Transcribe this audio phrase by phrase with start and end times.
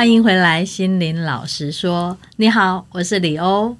[0.00, 2.16] 欢迎回来，心灵老实说。
[2.36, 3.76] 你好，我是李欧。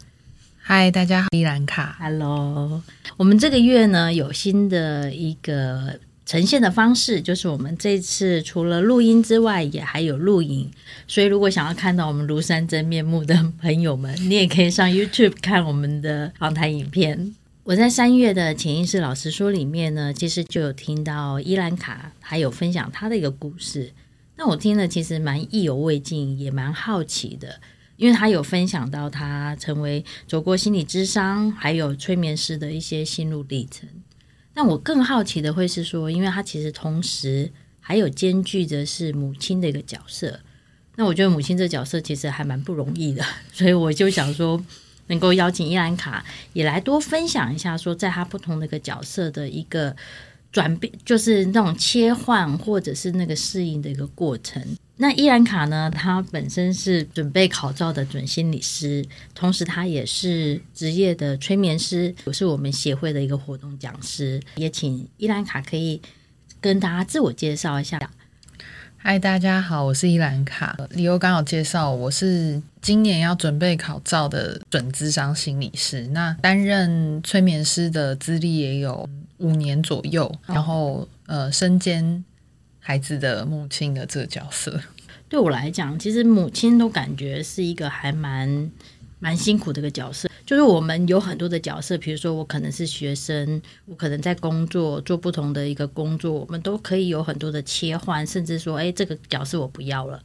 [0.58, 1.96] 嗨，大家好，伊兰卡。
[1.98, 2.82] Hello，
[3.16, 5.98] 我们这个月呢，有新的一个。
[6.26, 10.70] 呈现的方式就是我们这次除了录音之外，也还有录影。
[11.08, 17.34] 所以，如果想要看到我们庐山真面目的朋友们，你也可以上 YouTube 看我们的访谈影片。
[17.64, 23.90] 我在三月的潜意识老实说里面呢，其实就有听到伊兰卡还有分享他的一个故事。
[24.40, 27.60] 那我听了其实蛮意犹未尽，也蛮好奇的，
[27.98, 33.86] 因为他有分享到他成为走过心理咨商，还有催眠师的一些心路历程。
[34.54, 40.40] 那我更好奇的会是说，因为他其实同时还有兼具着是母亲的一个角色。
[40.96, 44.58] 那我觉得母亲这角色其实还蛮不容易的， 所以我就想说，
[45.08, 46.24] 能够邀请伊兰卡
[46.54, 49.94] 也来多分享一下，说在他不同的一个角色的一个
[50.52, 54.62] 转变，就是那种切换或者是那个适应的一个过程。
[54.96, 55.90] 那伊兰卡呢？
[55.90, 59.02] 他本身是准备考照的准心理师，
[59.34, 64.38] 同时他也是职业的催眠师，也是我们协会的一个活动讲师。
[64.56, 66.02] 也请伊兰卡可以
[66.60, 67.98] 跟大家自我介绍一下。
[68.98, 70.76] 嗨，大家好，我是伊兰卡。
[70.90, 76.06] 李欧刚好介绍，我是今年要准备考照的准咨商心理师。
[76.08, 79.08] 那担任催眠师的资历也有
[79.40, 82.24] 五年左右，然后呃，身兼。
[82.82, 84.80] 孩子的母亲的这个角色，
[85.28, 88.70] 对我来讲，其实母亲都感觉是一个还蛮
[89.18, 90.30] 蛮辛苦的一个角色。
[90.46, 100.20] 就是我们有很多的角色，比如说我可能是学生，我可能在工作做不同的一个工作，我们都可以有很多的切换，甚至说，哎，这个角色我不要了，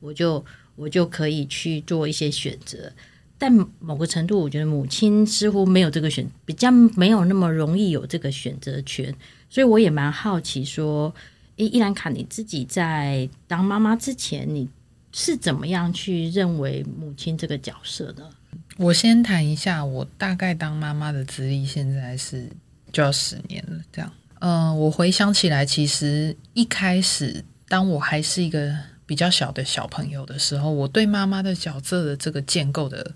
[0.00, 0.44] 我就
[0.74, 2.92] 我就可以去做一些选择。
[3.40, 9.12] 但某个程度，我觉得母亲似乎没有这个选，比较没有那么容易有这个选择权，
[9.48, 11.12] 所以我也蛮好奇说。
[11.56, 14.66] 伊兰卡，你自己在当妈妈之前，你
[15.12, 18.30] 是怎么样去认为母亲这个角色的？
[18.78, 22.48] 我先谈一下，我大概当妈妈的资历，现在是
[22.90, 23.78] 就要十年了。
[23.92, 28.74] 这样，嗯、呃，我回想起来，其实一开始当我还是一个
[29.04, 33.12] 比较小的小朋友的时候，我对妈妈的角色的这个建构的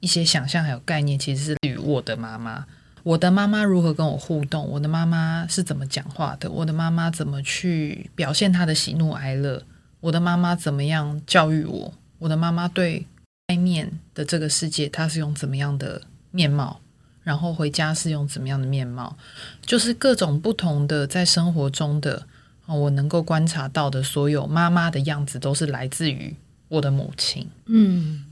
[0.00, 2.66] 一些想象还有概念，其实是与我的妈妈。
[3.04, 4.66] 我的妈妈如何跟我互动？
[4.68, 6.50] 我的妈妈是怎么讲话的？
[6.50, 9.62] 我的妈妈怎么去表现她的喜怒哀乐？
[10.00, 11.94] 我的妈妈怎么样教育我？
[12.18, 13.06] 我的妈妈对
[13.48, 16.80] 外面的这个世界，她是用怎么样的面貌？
[17.22, 19.16] 然后回家是用怎么样的面貌？
[19.64, 22.26] 就是各种不同的在生活中的，
[22.66, 26.34] 我能够观察到的所有妈妈的样子，都是来自于
[26.68, 27.48] 我的母亲。
[27.66, 28.24] 嗯，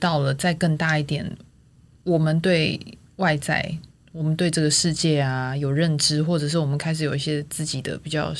[0.00, 1.36] 到了再更大一点，
[2.04, 2.80] 我们对
[3.16, 3.78] 外在。
[4.12, 8.34] 我们对这个世界啊有认知，或者是我们开始有一些自己的比较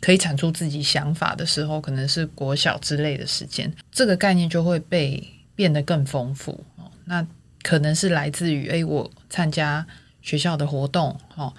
[0.00, 5.20] 可以产出自己想法的时候，可能是国小之类的时间，这个概念就会被
[5.56, 6.64] 变得更丰富。
[7.06, 7.26] 那
[7.64, 9.84] 可能是来自于诶，我参加
[10.22, 11.52] 学校的活动哦，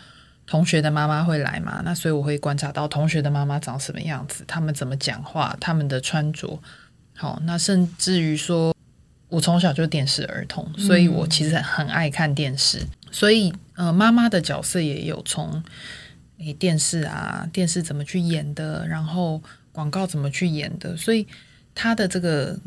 [0.47, 6.57] 同学的妈妈会来嘛，那所以我会观察到同学的妈妈长什么样子，他们怎么讲话，他们的穿着。
[7.13, 8.73] 好，那甚至于说，
[9.29, 12.81] 我从小就电视儿童，所以我其实很爱看电视。
[13.11, 15.63] 所以，呃，妈妈的角色也有从
[16.39, 19.41] 诶电视啊，电视怎么去演的，然后
[19.71, 21.27] 广告怎么去演的，所以
[21.73, 22.57] 她的这个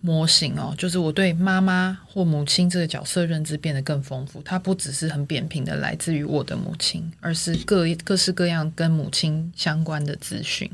[0.00, 4.42] 模型哦，就是我对妈妈或母亲这个角色认知变得更丰富。
[4.42, 10.70] 它不只是很扁平的来自于我的母亲，而是各各式各样跟母亲相关的资讯。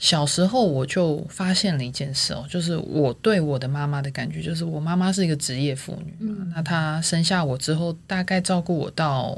[0.00, 6.16] 小时候我就发现了一件事哦，就是我对我的妈妈的感觉，就是我妈妈是一个职业妇女。
[6.20, 9.36] 嗯，那她生下我之后，大概照顾我到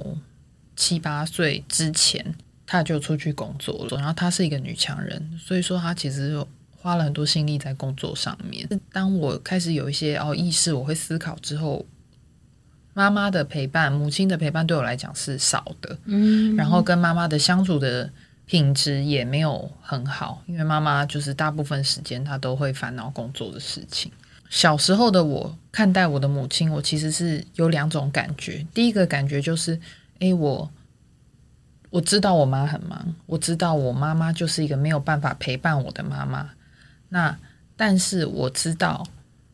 [0.76, 2.25] 七八岁之前，
[2.64, 3.97] 她就出去工作了。
[3.97, 8.69] 然后她是一个女强人，所以说她其实花了很多心力在工作上面。
[8.93, 11.85] 当我开始有一些哦意识，我会思考之后，
[12.94, 15.99] 妈妈的陪伴、母亲的陪伴对我来讲是少的。
[16.05, 18.08] 嗯，然后跟妈妈的相处的。
[18.53, 24.13] 品质也没有很好，因为妈妈就是大部分时间她都会烦恼工作的事情。
[24.51, 28.67] 小时候的我看待我的母亲，我其实是有两种感觉。
[28.75, 29.81] 第一个感觉就是，
[30.19, 30.71] 诶，我
[31.89, 36.51] 我知道我妈很忙，我知道我妈妈就是一个没有办法陪伴我的妈妈。
[37.09, 37.35] 那
[37.75, 39.07] 但是我知道，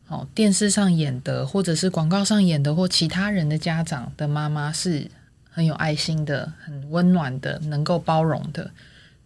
[0.09, 4.73] 哦，电视上演的，或者是广告上演的，或其他人的家长的妈妈。
[4.73, 5.09] 是
[5.51, 8.69] 很有爱心的，很温暖的，能够包容的。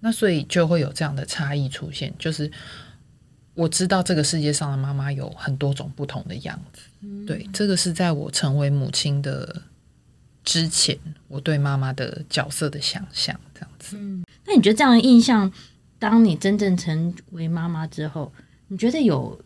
[0.05, 2.51] 那所以就会有这样的差异出现，就是
[3.53, 6.81] 我知道这个世界上的妈妈有很多种不同的样子。
[6.99, 9.61] 嗯、对，这个是在我成为母亲的
[10.43, 13.95] 之前，我对妈妈的角色的想象这样子。
[13.97, 15.49] 嗯，那你觉得这样的印象，
[15.97, 18.29] 当你真正成为妈妈之后，
[18.67, 19.39] 你觉得有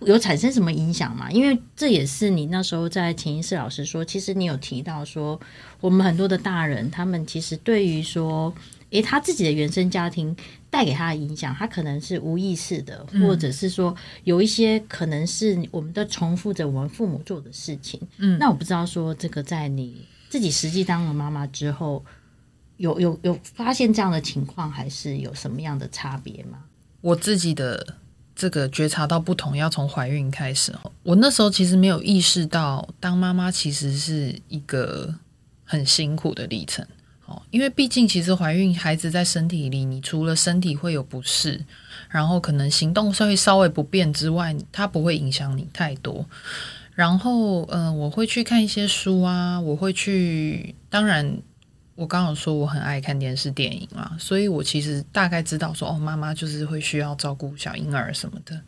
[0.00, 1.30] 有产生什么影响吗？
[1.30, 5.40] 因为这也是你那时候在潜意识老师说，其实你有提到说，
[5.80, 8.52] 我们很多的大人，他们其实对于说。
[8.90, 10.34] 诶，他自己的原生家庭
[10.68, 13.94] 带给他的影响，他可能是无意识的，嗯、或者是说
[14.24, 18.00] 有一些可能是我们都重复着我们父母做的事情。
[18.18, 22.04] 嗯，那我不知道说这个在你自己实际当了妈妈之后，
[22.78, 26.64] 有有有发现这样的情况，还是有什么样的差别吗？
[27.00, 27.96] 我自己的
[28.34, 30.74] 这个觉察到不同，要从怀孕开始。
[31.02, 35.14] 我那时候其实没有意识到，当妈妈其实是一个
[35.64, 36.86] 很辛苦的历程。
[37.50, 41.64] 因为毕竟，其实怀孕孩子在身体里，你除了身体会有不适，
[42.08, 46.24] 然后可能行动会稍微不便之外，它不会影响你太多。
[46.94, 50.74] 然后，嗯、呃，我会去看一些书啊，我会去。
[50.88, 51.38] 当然，
[51.94, 58.60] 我刚刚说我很爱看电视电影啊，所以我其实大概知道说，哦，妈妈就是会需要照顾小婴儿什么的。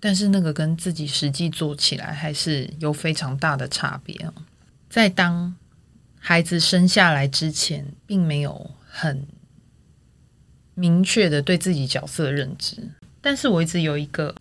[0.00, 4.30] 但是那个跟自己实际做起来还是有非常大的差别。
[4.90, 5.54] 在当。
[6.28, 9.26] 孩子生下来之前，并没有很
[10.74, 12.86] 明确的对自己角色认知，
[13.22, 14.34] 但是我一直有一个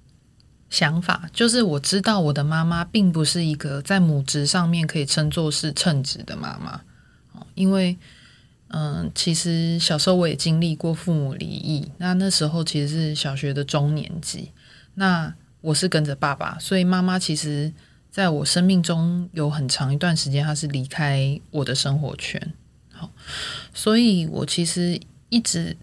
[0.69, 6.81] 想法，就是我知道我的妈妈并不是一个在母职上面可以称作是称职的妈妈。
[7.56, 7.98] 因为，
[8.68, 14.51] 嗯，其实小时候我也经历过父母离异，那那时候其实是小学的中年级，
[14.95, 17.72] 那我是跟着爸爸，所以妈妈其实。
[18.17, 22.51] 在我生命中有很长一段时间，他是离开我的生活圈。
[22.91, 23.11] 好，
[23.75, 24.99] 所以我其实
[25.29, 25.77] 一直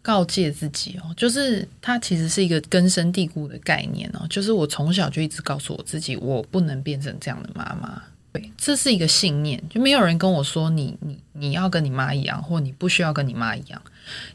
[0.00, 8.00] 告诫自己哦，就是他其实是一个根深蒂固的概念哦，就是我从小就一直告诉我自己，我不能变成这样的妈妈。
[8.32, 13.82] 对，这是一个信念，就没有人跟我说你你你要跟你妈一样，或你不需要跟你妈一样。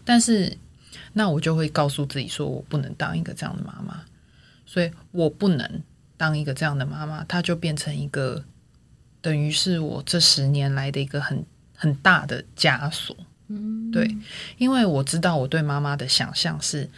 [0.04, 0.58] 但是
[1.14, 4.04] 那我就会告诉自己说，我不能当一个这样的妈妈，
[4.66, 5.82] 所以我不能。
[6.18, 8.44] 当一个这样的妈妈，她就变成一个
[9.22, 11.46] 等于是我这十年来的一个很
[11.76, 13.16] 很大的枷锁。
[13.48, 14.18] 嗯，对，
[14.58, 16.90] 因为我知道我对妈妈的想象是，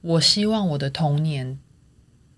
[0.00, 1.58] 我希望我的童年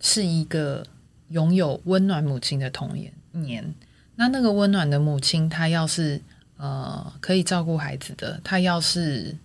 [0.00, 0.86] 是一个
[1.28, 3.74] 拥有温暖母亲的童年年。
[4.16, 6.20] 那那个温暖的母亲，她要是
[6.58, 9.36] 呃可以照顾孩子的，她要是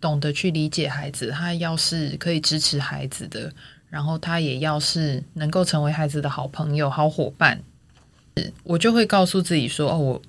[0.00, 3.52] 懂得去理解孩子，她要是可以支持孩子的。
[3.90, 7.62] 然后他也要是能够成为孩子的好朋友、好伙伴，
[8.62, 10.22] 我就会告诉自己说：“哦，我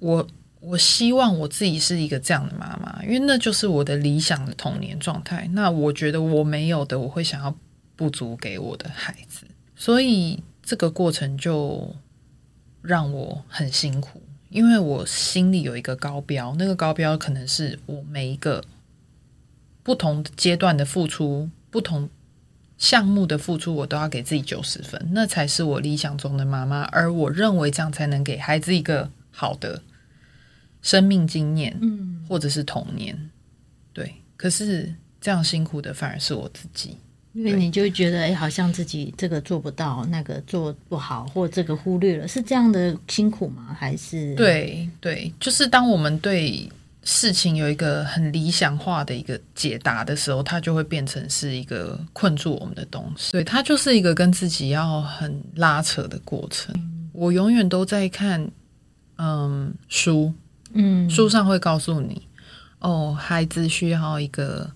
[0.00, 0.28] 我
[0.60, 5.48] 我希望我自己是一个这样的妈妈，因为那就是我的理想的童年状态。
[5.52, 7.54] 那我觉得我没有的，我会想要
[7.94, 9.46] 补足给我的孩子。
[9.76, 11.94] 所以这个过程就
[12.82, 14.20] 让我很辛苦，
[14.50, 18.64] 因为我心里有一个高标，那个高标可能是我每一个
[19.84, 22.10] 不同阶段的付出不同。”
[22.78, 26.82] 项目的付出，我都要给自己九十分，那才是我理想中的妈妈。
[26.92, 29.82] 而我认为这样才能给孩子一个好的
[30.82, 33.30] 生命经验，嗯，或者是童年。
[33.92, 36.98] 对，可是这样辛苦的反而是我自己，
[37.32, 43.74] 因为你就觉得，哎，好像自己这个做不到，那个做不好，或这个忽略了，是这样的辛苦吗？
[43.78, 44.34] 还是？
[44.34, 46.68] 对对，就是当我们对。
[47.08, 53.30] 事情有一个很理想化的一个解答的时候，它就会变成是一个困住我们的东西。
[53.30, 56.74] 对，它就是一个跟自己要很拉扯的过程。
[57.12, 58.50] 我永远都在看，
[59.18, 60.34] 嗯，书，
[60.72, 62.26] 嗯，书上会告诉你，
[62.80, 64.72] 哦，孩子需要一个，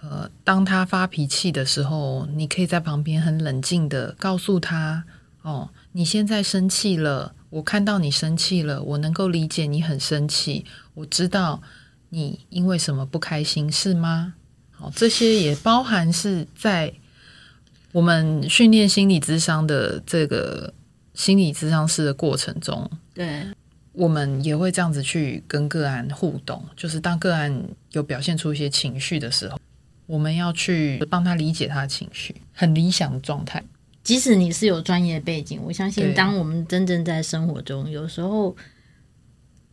[0.00, 5.04] 呃，当他发脾气的时候，你可以在旁边很冷静的告诉他，
[5.42, 7.34] 哦，你现在生气了。
[7.50, 10.64] 我看到你生气了，我能够理解你很生气。
[10.94, 11.60] 我知道
[12.08, 14.34] 你因为什么不开心，是吗？
[14.70, 16.92] 好，这些也包含是在
[17.92, 20.72] 我们训练心理智商的这个
[21.14, 23.46] 心理智商师的过程中，对，
[23.92, 26.64] 我们也会这样子去跟个案互动。
[26.76, 29.58] 就是当个案有表现出一些情绪的时候，
[30.06, 33.62] 我们要去帮他理解他的情绪，很理想的状态。
[34.02, 38.54] 即使你是有专业背景，我相信当我们真正在生活中，有时候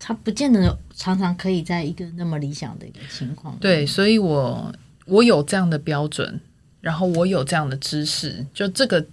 [0.03, 3.55] 他不见得常常可以在一个那么理想的一个情况。
[3.59, 4.73] 对，所以我
[5.05, 6.41] 我有这样的标准，
[6.79, 9.05] 然后我有这样的知识，就这个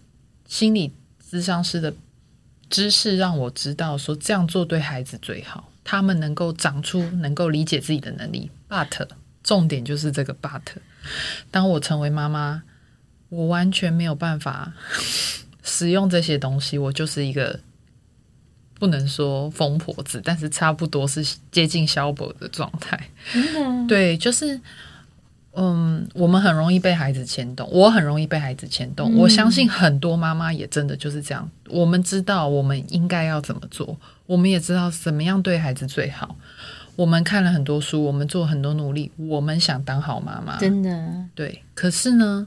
[0.47, 0.91] 心理
[1.31, 1.93] 咨商师的
[2.71, 8.51] 知识让我知道说这样做对孩子最好，他们能够长出能够理解自己的能力。
[8.67, 9.07] But
[9.45, 10.63] 重点就是这个 But，
[11.51, 12.63] 当我成为妈妈，
[13.29, 14.73] 我完全没有办法
[15.63, 17.61] 使用这些东西，我就是一个。
[18.79, 22.99] 不能说疯婆子，但是差不多是接近消薄的状态。
[23.35, 24.61] 嗯、对，就是，
[25.53, 29.13] 嗯，我们很容易被孩子牵动，我很容易被孩子牵动。
[29.13, 31.51] 嗯、我相信很多妈妈也真的就是这样。
[31.69, 36.37] 我们知道我们应该要怎么做，我们也知道怎么样对孩子最好。
[36.95, 41.25] 我们看了很多书，我们做很多努力，我们想当好妈妈，真的。
[41.35, 42.47] 对，可是呢，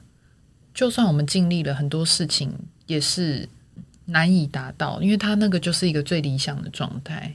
[0.73, 2.53] 就算我们尽力了很多事情，
[2.88, 3.50] 也是。
[4.12, 7.34] 难以达到，因为他那个就是一个最理想的状态。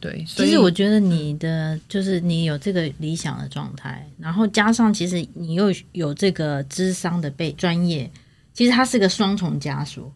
[0.00, 8.10] 对，所以其实我觉得你的就是你有这个理想的状态，然后加上其实你又有这个智商的被专业，
[8.52, 10.12] 其实它是个双重枷锁，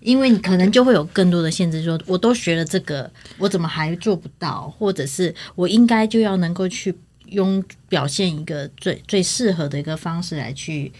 [0.00, 4.70] 因为你可能就会有更多的限制，说我都学了这个，我怎么还做不到？
[4.70, 6.94] 或者是我应该就要能够去
[7.26, 10.90] 用表现一个最 最适合的一个方式来去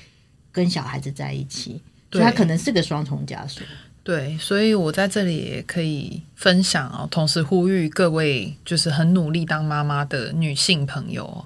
[0.53, 1.81] 跟小孩子在一起，
[2.13, 3.67] 所以它可能是个双重枷锁。
[4.07, 11.45] 对，所以我在这里也可以分享哦，同时呼吁各位就是很努力当妈妈的女性朋友，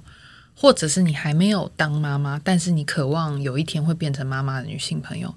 [0.54, 5.34] 或者是你还没有当妈妈，但是你渴望有一天会变成妈妈的女性朋友，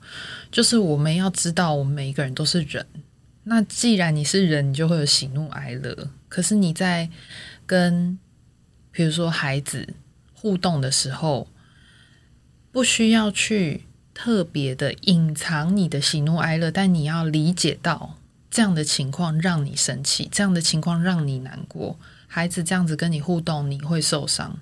[0.51, 2.85] 就是我们要知道，我们每一个人都是人。
[3.45, 6.09] 那既然你是人，你就会有喜怒哀乐。
[6.27, 7.09] 可是你在
[7.65, 8.19] 跟
[8.91, 9.93] 比如说孩子
[10.33, 11.47] 互动的时候，
[12.73, 13.85] 不需要去。
[14.13, 18.17] 特别的隐藏你的喜怒哀乐，但你要理解到
[18.51, 21.97] 这样的情况让你生气，这样的情况让你难过。
[22.27, 24.57] 孩子这样子跟你互动，你会受伤。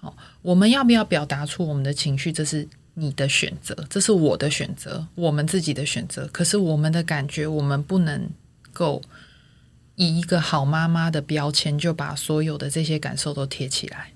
[0.00, 2.32] 哦，我们要不要表达出我们的情绪？
[2.32, 6.28] 这是你的选择，这是我的选择，我们自己的选择。
[6.32, 8.28] 可是我们的感觉，我们不能
[8.72, 9.02] 够
[9.96, 14.13] 以一个好妈妈的标签，就把所有的这些感受都贴起来。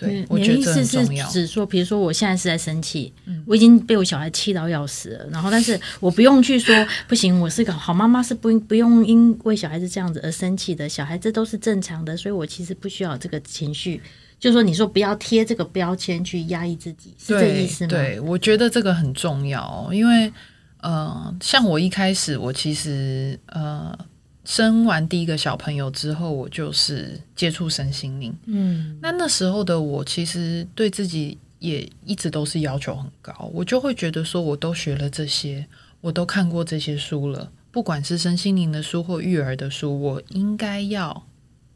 [0.00, 1.08] 对，我觉得这很重要。
[1.08, 6.74] 你的意思是指说，比如说我现在是在生气，嗯，我已经被我小孩气到要死了，然后但是我不用去说
[7.06, 14.00] 不行，我是个好妈妈，是不不用因为小孩子这样子而生气的，小孩子都是正常的，所以我其实不需要这个情绪。
[14.38, 17.90] 就是说，你说不要贴这个标签去压抑自己，是这意思吗？
[17.90, 20.32] 对，我觉得这个很重要，因为
[20.80, 23.96] 呃，像我一开始，我其实呃。
[24.44, 28.34] 生完第一个小朋友之后，我就是接触身心灵。
[28.46, 33.50] 嗯，那那时候的我，其实对自己也一直都是要求很高。
[33.52, 35.66] 我就会觉得说，我都学了这些，
[36.00, 41.24] 我都看过这些书了，不管是身心灵的书或育儿的书，我应该要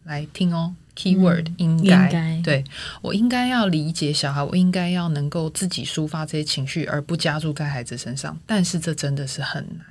[0.05, 0.75] 来听哦。
[0.97, 2.65] Keyword、嗯、应该，应该对，
[3.03, 8.39] 我应该要理解小孩，我应该要能够自己抒发这些情绪，而不加注在孩子身上。
[8.47, 9.85] 但是这真的是很难。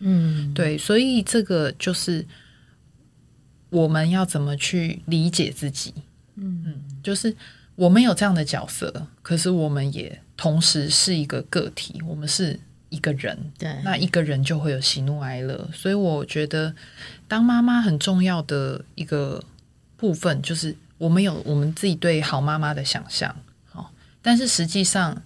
[0.00, 2.26] 嗯，对，所以这个就是
[3.68, 5.94] 我们要怎么去理解自己。
[6.36, 7.36] 嗯嗯，就是
[7.76, 13.38] 我们有这样的角色，可是我们也同时是一个个体，我们是一个人。
[13.58, 16.74] 对，那一个人就会有喜怒哀乐，所以我觉得
[17.28, 19.44] 当妈妈很重要的一个
[19.98, 23.36] 部分，就是我们有我们自己对好妈妈的想象。
[23.66, 23.92] 好，
[24.22, 25.22] 但是实际上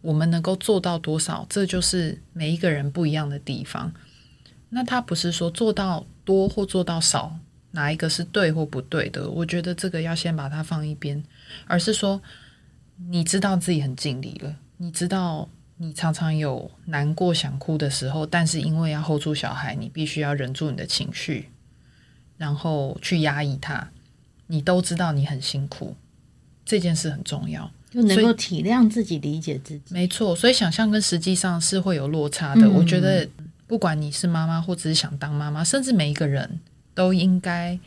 [0.00, 3.92] 我们能够做到多少，这就是每一个人不一样的地方。
[4.70, 7.34] 那他不是说做到多或做到少，
[7.70, 9.28] 哪一个是对或不对的？
[9.28, 11.22] 我觉得这个要先把它放一边，
[11.66, 12.20] 而是说
[13.08, 15.48] 你知道自己很尽力了，你知道
[15.78, 21.48] 你常常有难过想哭的时候，但是因为要 hold 住小孩，你必须要忍住你的情绪，
[22.36, 23.88] 然后去压抑它。
[24.48, 25.96] 你都知道你很辛苦，
[26.64, 29.94] 这件事很重要，就能够体谅自己、理解自己。
[29.94, 32.66] 没错，所以想象跟实际上是会有落差的。
[32.66, 33.26] 嗯、我觉得。
[33.68, 36.58] 不管你是妈妈，或者是想当妈妈，甚至每一个人
[36.94, 37.78] 都应该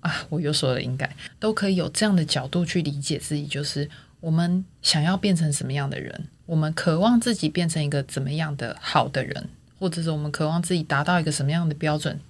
[0.00, 9.48] 啊，我又说了应该，都可以有这样的角度去理解自己，就是我们想要变成什么样的人，我们渴望自己变成一个怎么样的好的人，
[9.80, 12.20] 或者是我们渴望自己达到一个什么样的标准。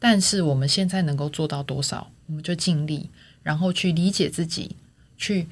[0.00, 3.10] 但是我们现在能够做到多少，我们就尽力，
[3.44, 4.74] 然后去理解自己，
[5.16, 5.46] 去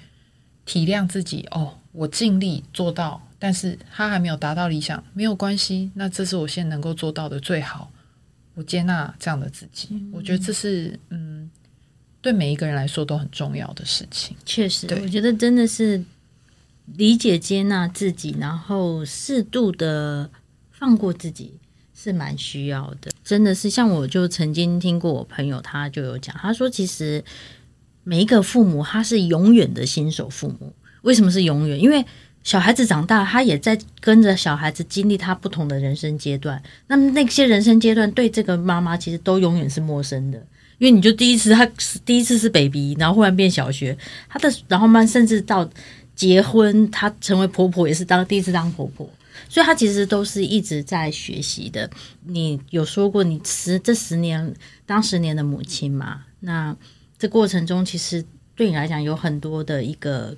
[0.65, 1.47] 体谅自己。
[1.53, 3.23] 哦，我尽力做到。
[3.39, 5.91] 但是他还没有达到理想，没有关系。
[5.95, 7.91] 那这是我现在能够做到的最好，
[8.55, 9.89] 我接纳这样的自己。
[9.93, 11.49] 嗯、我觉得这是嗯，
[12.21, 14.37] 对每一个人来说都很重要的事情。
[14.45, 16.03] 确实，我觉得真的是
[16.97, 20.29] 理解接纳自己，然后适度的
[20.73, 21.55] 放过自己，
[21.95, 27.25] 是蛮需要的，真的是像我就曾经听过我朋友他就有讲，他说其实
[28.03, 31.79] 每一个父母他是永远的新手父母，为什么是永远？
[31.79, 32.05] 因为
[32.49, 40.39] 小孩子长大，他也在跟着小孩子经历他不同的人生阶段，那么那些人生阶段对这个妈妈其实都永远是陌生的。
[40.79, 41.67] 因为你就第一次，他
[42.07, 43.95] 第一次是 baby，然后忽然变小学，
[44.31, 45.69] 他的然后慢甚至到
[46.15, 49.07] 结婚，他成为婆婆也是当第一次当婆婆，
[49.51, 51.91] 所以他其实都是一直在学习的。
[52.25, 54.55] 你有说过你十这十年
[54.87, 56.23] 当十年的母亲嘛？
[56.41, 56.75] 那
[57.19, 58.25] 这过程中其实
[58.57, 60.35] 对你来讲有很多的一个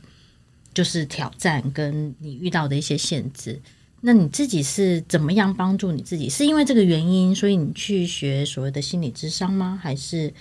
[0.73, 3.61] 就是挑战，跟你遇到的一些限制。
[4.03, 6.29] 那你自己是怎么样帮助你自己？
[6.29, 9.79] 是因为这个原因，所以你去学所谓的心理智商吗？
[9.83, 10.33] 还是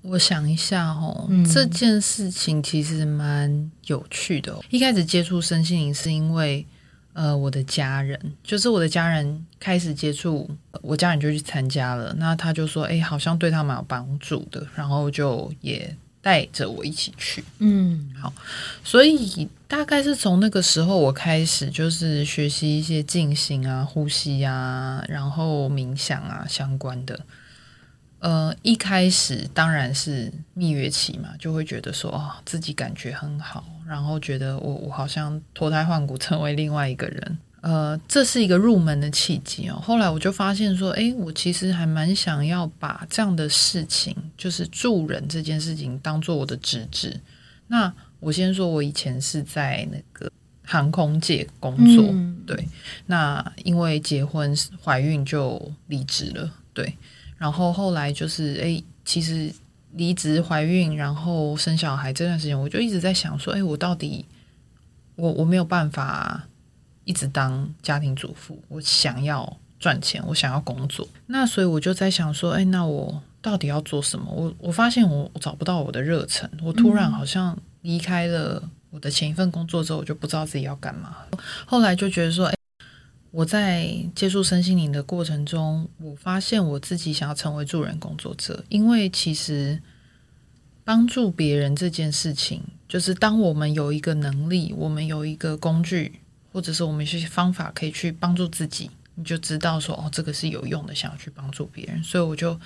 [0.00, 4.64] 我想一下哦，嗯、这件事情其实蛮有趣的、哦。
[4.70, 6.64] 一开始接触身心灵是因为
[7.12, 10.48] 呃，我的家人，就是我的家人开始接触，
[10.80, 12.14] 我家人就去参加了。
[12.18, 15.94] 那他就说，哎，好像对他蛮有帮助的，然后就也。
[16.22, 18.32] 带着我一起去，嗯，好，
[18.84, 27.18] 所以大概是从那个时候我开始就是学习一些静心啊、呼吸啊，然后冥想啊相关的。
[28.18, 37.38] 呃，一开始当然是蜜月期嘛，就会觉得说哦，自己感觉很好，然后觉得我我好像脱胎换骨，成为另外一个人。
[37.62, 39.78] 呃，这是一个入门的契机哦。
[39.82, 47.12] 后来我就发现说，诶，我其实还蛮想要把这样的事情，就是助人这件事情，当做我的职责。
[47.66, 50.32] 那我先说，我以前是在那个
[50.64, 52.66] 航空界工作，嗯、对。
[53.04, 56.96] 那因为结婚怀孕就离职了，对。
[57.36, 59.52] 然后后来就是，诶，其实
[59.92, 64.24] 离职怀孕，然后生小孩这段时间，我就一直在想说，诶，我到底，
[65.16, 66.46] 我我没有办法。
[67.10, 74.32] 一直当家庭主妇，我想要赚钱，我想要工作，那所以我就在想说，哎，那我到底要做什么？
[74.32, 81.16] 我我发现我我找不到我的热忱，我突然好像离开了我的前一份工作之后，我就不知道自己要干嘛。
[81.66, 82.54] 后来就觉得说，哎，
[83.32, 89.82] 我在接触身心灵的过程中，我发现我自己想要成为助人工作者，因为其实
[90.84, 96.19] 帮助别人这件事情，就是当我们有一个能力，我们有一个工具。
[96.52, 102.58] 或者是我们一些方法可以去帮助自己，你就知道说哦，这个是有用的，想要去帮助别人，所以我就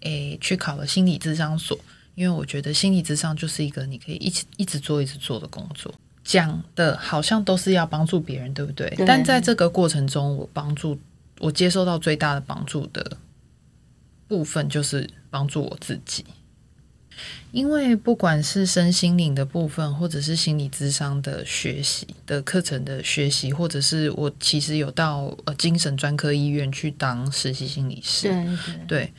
[0.00, 1.78] 诶去考了心理咨商所，
[2.14, 5.94] 因为我觉得心理咨商就是一个你可以一起一直做一直做的工作。
[6.24, 8.88] 讲的好像都是要帮助别人，对不对？
[8.90, 9.06] 对。
[9.06, 10.98] 但在这个过程中，我帮助
[11.38, 13.16] 我接受到最大的帮助的
[14.26, 16.24] 部分就是帮助我自己。
[17.50, 29.12] 因为不管是身心灵的部分，或者是心理智商的学习的课程的学习，或者是我其实有到呃精神专科医院去当实习心理师，对对，对，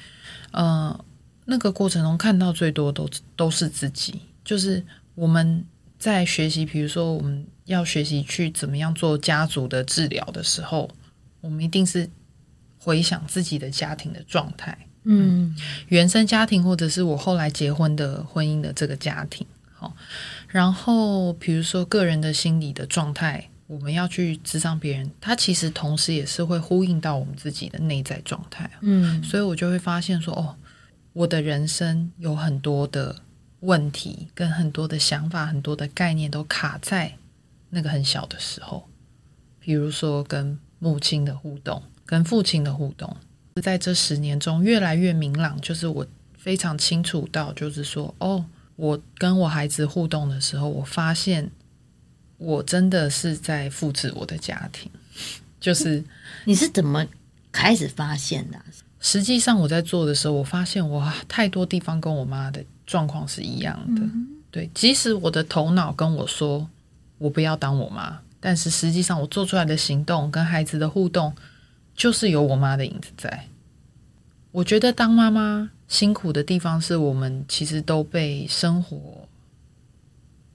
[0.52, 1.06] 呃，
[1.46, 4.84] 那个过程中看到最多都都是自己，就是
[5.16, 5.66] 我们
[5.98, 10.90] 在学习，比如说我们要学习去怎么样做家族的治疗的时候，
[11.42, 12.10] 我们一定是
[12.80, 14.78] 回想自己的家庭的状态。
[15.12, 15.56] 嗯，
[15.88, 19.92] 原生家庭或者是我后来结婚的婚姻的这个家庭，好，
[20.48, 28.70] 然后比如说个人的心理的状态，我们要去咨商别人，他其实同时也是会呼应到我们自己的内在状态。
[28.82, 30.56] 嗯，所以我就会发现说，哦，
[31.14, 33.16] 我的人生有很多的
[33.62, 37.16] 问题，跟很多的想法，很多的概念都卡在
[37.72, 38.88] 那个很小的时候，
[39.60, 43.18] 比如说跟母亲的互动，跟父亲的互动。
[43.62, 46.06] 在这十年中，越来越明朗，就是我
[46.38, 48.46] 非常清楚到，就是说，哦，
[48.76, 51.50] 我跟我孩子互动的时候，我发现
[52.38, 54.90] 我真的是在复制我的家庭。
[55.60, 56.04] 就是
[56.46, 57.06] 你是怎么
[57.52, 58.66] 开始发现的啊？
[59.02, 64.02] 实际上我在做的时候，我发现我太多地方跟我妈的状况是一样的。
[64.02, 64.28] 嗯。
[64.52, 66.68] 对，即使我的头脑跟我说
[67.18, 71.34] 我不要当我妈，但是实际上我做出来的行动跟孩子的互动。
[72.00, 73.48] 就是有我妈的影子在。
[74.52, 79.28] 我觉得当妈妈辛苦的地方是我们其实都被生活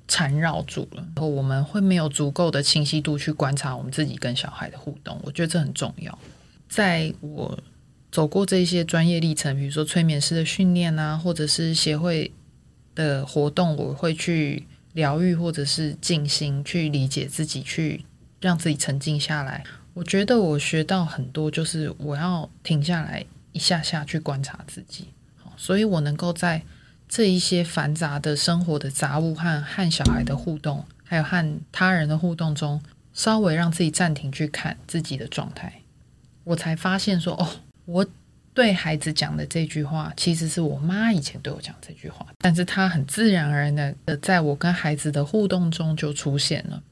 [0.09, 5.21] 缠绕住了，然后我们会没有足够的清晰度去观察我们自己跟小孩的互动。
[5.23, 6.19] 我觉得这很重要。
[6.67, 7.57] 在我
[8.11, 12.33] 走过这些专业历程，比如说催眠师的训练啊，或者是协会
[12.95, 18.05] 的活动，我会去疗愈或者是静心，去理解自己，去
[18.41, 19.63] 让自己沉静下来。
[19.95, 25.09] 我觉得我学到很多，就是我要停下来一下下去观察自己，
[25.57, 26.63] 所以我能够在
[27.09, 35.73] 这一些繁杂的生活的杂物和和小孩的互动，还有和他人的互动中，稍微让自己暂停去看自己的状态，
[36.43, 37.49] 我才发现说，哦，
[37.85, 38.05] 我
[38.53, 46.83] 对孩子讲的这句话，其实是我妈以前对我讲这句话，但是她很自然而然的，在我跟孩子的互动中就出现了。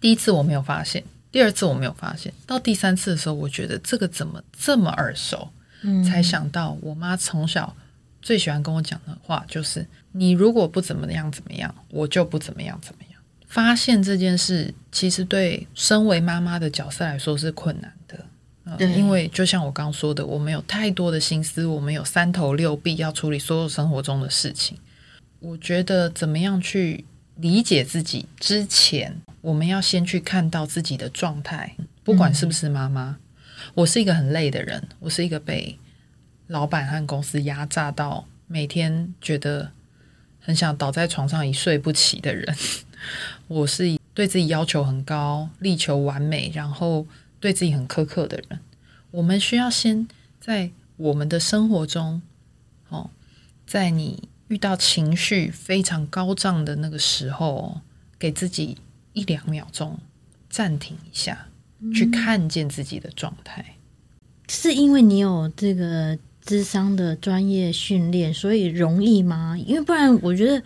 [0.00, 5.48] 第一次我没有发现，第二次我没有发现，到第三次的时候，我觉得这个怎么这么耳熟？
[5.80, 7.74] 嗯，才想到我妈从小
[8.20, 13.20] 最喜欢跟我讲的话就是：你如果不怎么样怎么样，我就不怎么样怎么样。
[13.48, 18.24] 发现这件事，其实对身为妈妈的角色来说是困难的。
[18.64, 24.78] 呃，因为就像我刚刚说的，我们有太多的心思，我们有三头六臂要处理所有生活中的事情。
[25.40, 27.04] 我觉得怎么样去
[27.36, 29.20] 理解自己之前。
[29.42, 33.18] 我们要先去看到自己的状态，不管是不是妈妈。
[33.74, 35.78] 我是一个很累的人，我是一个被
[36.46, 39.72] 老板和公司压榨到每天觉得
[40.40, 42.56] 很想倒在床上一睡不起的人。
[43.48, 47.06] 我是对自己要求很高，力求完美，然后
[47.40, 48.60] 对自己很苛刻的人。
[49.10, 50.06] 我们需要先
[50.40, 52.22] 在我们的生活中，
[52.90, 53.10] 哦，
[53.66, 57.80] 在你遇到情绪非常高涨的那个时候，
[58.20, 58.78] 给自己。
[59.12, 59.98] 一两秒钟，
[60.48, 61.46] 暂停一下，
[61.94, 63.64] 去看见自己的状态。
[63.68, 63.74] 嗯，
[64.48, 69.56] 是因为你有这个智商的专业训练，所以容易吗？
[69.66, 70.62] 因为不然，我觉得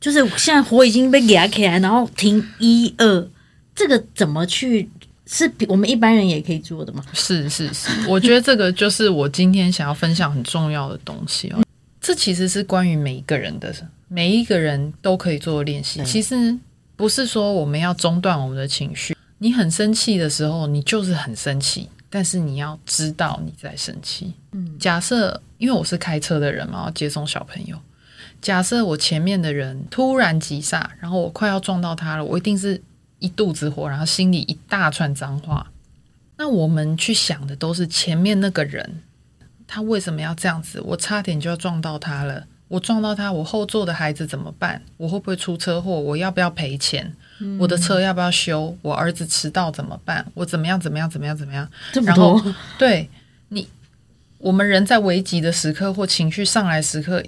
[0.00, 3.28] 就是现在火已经被压起来，然后停一二，
[3.74, 4.88] 这个怎么去？
[5.32, 7.04] 是比我们一般人也可以做的吗？
[7.12, 11.62] 是是是，我觉得这个就是我今天想要分享很重要的东西哦。
[12.00, 13.72] 这其实是关于每一个人的，
[14.08, 16.02] 每一个人都可以做的练习。
[16.04, 16.58] 其实。
[17.00, 19.16] 不是说我们要中断我们的情绪。
[19.38, 24.34] 你很生气的时候，你就是很生气，但是你要知道你在生气。
[24.52, 27.74] 嗯，假设因为我是开车的人嘛，要接送小朋友。
[28.42, 32.78] 假设我前面的人突然急刹，然后我快要撞到他了，我一定是
[33.18, 35.72] 一肚子火，然后心里一大串脏话。
[36.36, 39.02] 那我们去想的都是前面那个人，
[39.66, 40.78] 他为什么要这样子？
[40.82, 42.44] 我差点就要撞到他了。
[42.70, 44.80] 我撞到他，我后座的孩子怎么办？
[44.96, 45.90] 我会不会出车祸？
[45.90, 47.12] 我要不要赔钱？
[47.40, 48.76] 嗯、我的车要不要修？
[48.80, 50.24] 我儿子迟到怎么办？
[50.34, 50.78] 我怎么样？
[50.78, 51.10] 怎么样？
[51.10, 51.36] 怎么样？
[51.36, 51.68] 怎么样？
[51.92, 52.40] 这么然后，
[52.78, 53.10] 对
[53.48, 53.66] 你，
[54.38, 57.20] 我们人在危急的时刻或情绪上来时刻，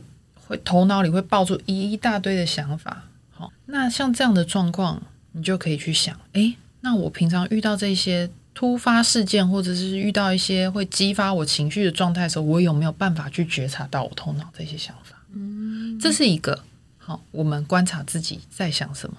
[0.47, 3.03] 会头脑里会爆出一大堆的想法。
[3.33, 5.03] 好，那像这样的状况，
[5.33, 8.31] 你就可以去想：诶，那我平常遇到这些。
[8.55, 15.17] 突发事件，或者是遇到一些会激发我情绪的状态的时候，我有没有办法去觉察到我头脑这些想法？
[15.35, 16.65] 嗯，这是一个
[16.99, 19.17] 好，我们观察自己在想什么。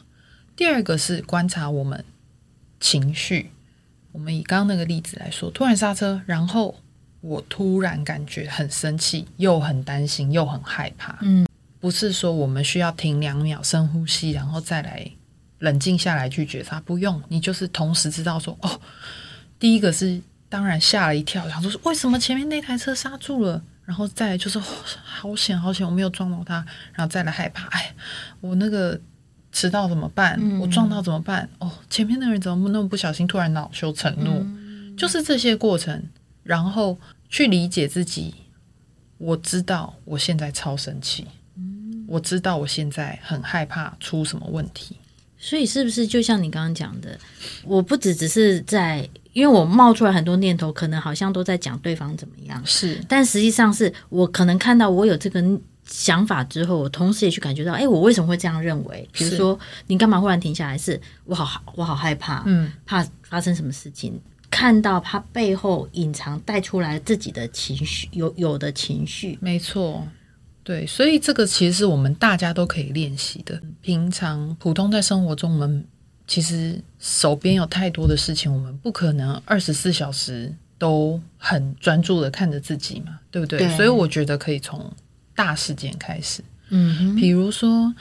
[0.56, 2.04] 第二个是观察我们
[2.80, 3.52] 情绪。
[4.12, 6.80] 我们以刚刚那个例子来说，突然刹车，然后
[7.22, 11.18] 我突然感觉很生气，又很担心，又很害怕。
[11.22, 11.48] 嗯，
[11.80, 15.10] 不是说我们需要停两秒深呼吸，然后再来
[15.58, 18.80] 冷静下来去觉察，不用，你就是同时知道说哦。
[19.58, 24.64] 第一个是当然吓了一跳，想说为什么前面那台车刹住了，然后再来就是、哦、
[25.04, 26.56] 好险好险我没有撞到他，
[26.94, 27.94] 然后再来害怕，哎，
[28.42, 29.00] 我那个
[29.52, 30.38] 迟到怎么办？
[30.40, 31.50] 嗯、我撞到怎么办？
[31.60, 34.40] 哦，前面那人怎么那么不小心，突然恼羞成怒？
[34.40, 36.04] 嗯、就是这些过程，
[36.44, 36.98] 然后
[37.30, 38.36] 去理解自己。
[39.20, 44.98] 我知道我现在超生气，嗯、我知道我现在很害怕出什么问题。
[45.38, 47.18] 所以是不是就像你刚刚讲的，
[47.64, 55.44] 我不只只是在，因为我冒出来很多念头，可能好像都在讲对方怎么样，是，但实际上是我可能看到我有这个
[55.86, 59.08] 想法之后，我同时也去感觉到，哎，我为什么会这样认为？
[59.12, 60.78] 比如说，你干嘛忽然停下来？
[60.78, 64.20] 是我好，我好害怕，嗯，怕发生什么事情？
[64.50, 70.08] 看到他背后隐藏带出来自己的情绪，有有的情绪，没错。
[70.64, 73.60] 对，所以这个其实是我们大家都可以练习的。
[73.82, 75.84] 平常普通在生活中，我们
[76.28, 83.60] 其实手边有太多的事情，我们不可能二十四小时都很专注的看着自己嘛，对不对？
[83.60, 83.76] 对。
[83.76, 84.92] 所以我觉得可以从
[85.36, 86.44] 大事件开始。
[86.70, 87.94] 嗯哼，比如说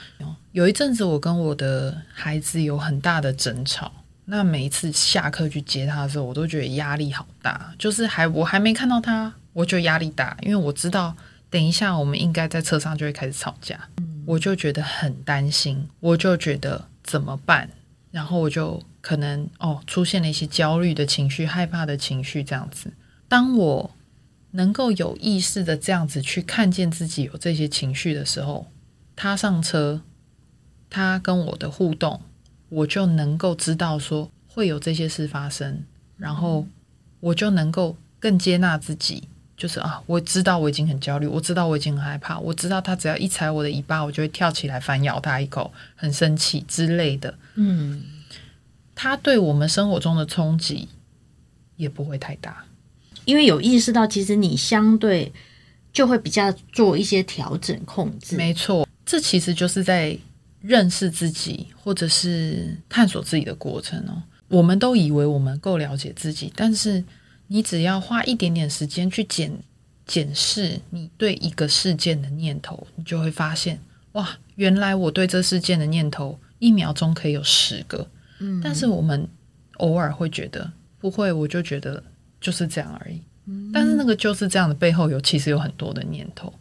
[0.51, 3.91] 有一阵子我跟我的孩子有很大的争吵，
[4.25, 7.73] 那每一次下课去接他的时候，我都觉得压力好大。
[7.77, 11.15] 就是还我还没看到他，我就压力大，因为我知道。
[11.49, 17.69] 等一下，我们应该在车上就会开始吵架，嗯、我就觉得很担心，我就觉得怎么办？
[18.13, 22.93] 然后我就可能哦出现了一些焦虑的情绪、害怕的情绪这样子。
[23.27, 23.91] 当我
[24.51, 28.67] 能够有意识的这样子去看见自己有这些情绪的时候，
[29.15, 30.01] 他上车，
[30.91, 32.21] 他跟我的互动，
[32.69, 35.83] 我就能够知道说会有这些事发生，
[36.17, 36.67] 然后
[37.19, 39.27] 我就能够更接纳自己。
[39.63, 47.33] 就是啊，我知道我已经很焦虑，我知道我已经很害怕，我知道他只要一踩我的尾巴，我就会跳起来反咬他一口，很生气之类的。
[47.55, 48.03] 嗯，
[48.93, 50.89] 他对我们生活中的冲击，
[51.77, 52.65] 也不会太大，
[53.23, 55.31] 因为有意识到，其实你相对
[55.93, 58.35] 就会比较做一些调整控制。
[58.35, 60.17] 没错，这其实就是在
[60.59, 64.21] 认识自己或者是探索自己的过程哦。
[64.49, 67.01] 我们都以为我们够了解自己，但是
[67.53, 69.59] 你只要花一点点时间去检
[70.07, 73.79] 检视你对一个事件的念头，你就会发现，
[74.13, 78.07] 哇，原来我对这事件的念头一秒钟可以有十个。
[78.39, 79.29] 嗯，但是我们
[79.77, 82.03] 偶尔会觉得不会，我就觉得
[82.41, 83.21] 就是这样而已。
[83.45, 86.51] 嗯，但是那个就是这样的背后有其实有很多的念头。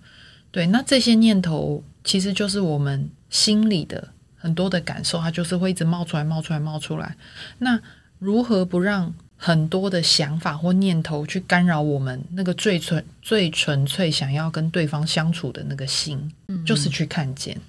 [0.50, 7.16] 对，那这些念头其实就是我们心里的很多的感受，它就是会一直冒出来、冒出来、冒出来。
[7.60, 7.80] 那
[8.18, 16.32] 如何不让很多的想法或念头去干扰我们那个最纯、最纯粹想要跟对方相处的那个心？
[16.46, 17.60] 嗯，就是去看见。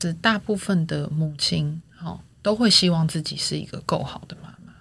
[0.00, 4.72] 是大部分的母亲，哦，都会希望自己是一个够好的妈妈。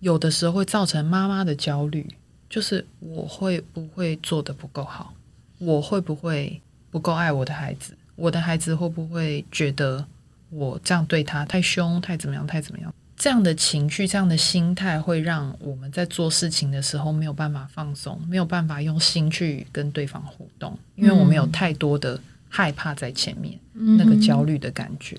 [0.00, 2.06] 有的时候会造成妈妈的焦虑，
[2.50, 5.14] 就是我会不会做的不够好？
[5.56, 6.60] 我会不会？
[6.90, 10.04] 不够爱我的孩子，我的孩子会不会觉得
[10.50, 12.92] 我这样对他太凶、太怎么样、太怎么样？
[13.20, 25.18] 这样的情绪、这样的心态，会让我们在做事情的时候没有办法放松，没有办法用心去跟对方互动，因为我们有太多的害怕在前面，嗯、那个焦虑的感觉。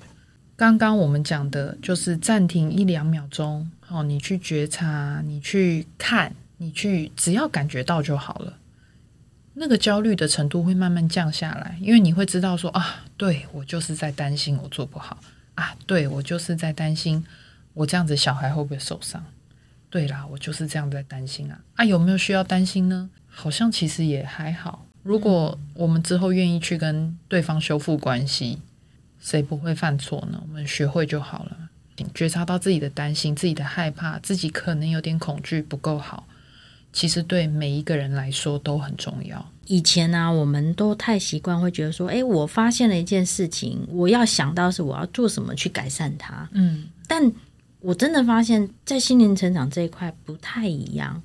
[0.56, 8.58] 刚刚我们讲的就是暂停一两秒钟，哦，你去觉察，你去看，你去，只要感觉到就好了。
[9.54, 15.20] 那个焦虑的程度会慢慢降下来，因为你会知道说啊，对，我就是在担心我做不好
[15.54, 17.24] 啊，对，我就是在担心
[17.74, 19.24] 我这样子小孩会不会受伤？
[19.90, 23.10] 对啦，我就是这样在担心啊啊，有没有需要担心呢？
[23.28, 24.86] 好像其实也还好。
[25.04, 28.60] 如果我们之后愿意去跟对方修复关系，
[29.20, 30.42] 谁不会犯错呢？
[30.48, 31.58] 我们学会就好了。
[32.16, 36.26] 觉察到自己的担心、自己的害怕、自己可能有点恐惧不够好。
[36.94, 39.50] 其实对每一个人来说都很重要。
[39.68, 46.50] 以前呢、啊，我们都太习惯会觉得说，诶，我发现了一件事情，我要想到是我要做什么去改善它。
[46.54, 47.32] 嗯，但
[47.82, 51.22] 我真的发现，在心灵成长这一块不太一样。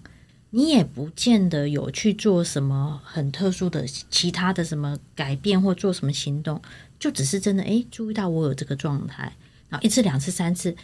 [0.50, 6.62] 你也不见得有去做什么很特殊的其他的什么改变或做什么行动，
[6.98, 9.30] 就只是真的诶，注意到我有这个状态，
[9.68, 10.74] 然后一次、两次、三次，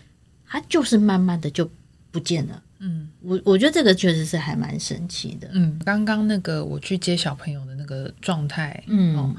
[0.46, 1.70] 它就是慢慢的就
[2.10, 2.62] 不见了。
[2.80, 5.48] 嗯，我我觉得这个确实是还蛮神奇的。
[5.52, 9.34] 嗯，刚刚那个我去接小朋友的那个状态，嗯、哦，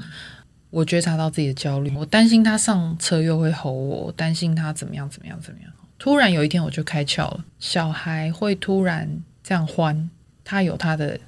[0.70, 5.70] 我觉察到自己的焦虑，我担心他上车又会吼我，我担心他怎么样怎么样怎么样。
[6.04, 10.10] 突然有一天我就开窍了，小孩会突然这样欢，
[10.44, 11.18] 他有他的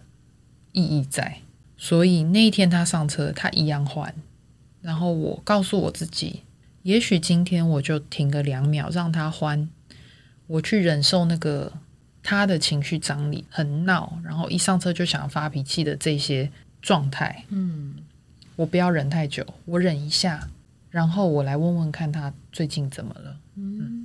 [0.72, 1.38] 意义在，
[1.78, 4.14] 所以那一天他上车，他一样欢。
[4.82, 6.42] 然后我告诉我自己，
[6.82, 9.66] 也许今天我就停个两秒，让他欢，
[10.46, 11.72] 我去忍受那个。
[12.22, 16.50] 他的情绪张力很闹，然后一上车就想要发脾气的这些
[16.82, 17.94] 状态，嗯，
[18.56, 20.48] 我不要忍太久，我忍一下，
[20.90, 23.36] 然后我来问问看他最近怎么了。
[23.54, 23.95] 嗯，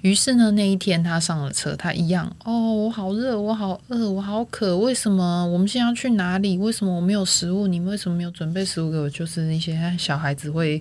[0.00, 5.46] 于是呢，那一天他上了车，他一样，哦，我好热，我好饿，我好渴，为什么？
[5.46, 6.58] 我们现在要去哪里？
[6.58, 7.66] 为什么我没有食物？
[7.66, 9.08] 你为什么没有准备食物给我？
[9.10, 10.80] 就是那些小孩子会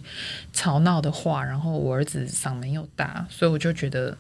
[0.53, 4.17] 吵闹的话，然后我儿子嗓门又大，所以我就觉得。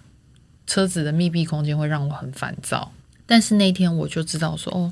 [0.67, 2.91] 车子的密闭空间会让我很烦躁，
[3.27, 4.91] 但是那天我就知道说哦，